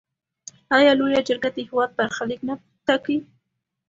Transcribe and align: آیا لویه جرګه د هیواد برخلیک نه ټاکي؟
آیا 0.77 0.91
لویه 0.99 1.21
جرګه 1.27 1.49
د 1.53 1.57
هیواد 1.69 1.89
برخلیک 1.99 2.41
نه 2.47 2.53
ټاکي؟ 2.87 3.17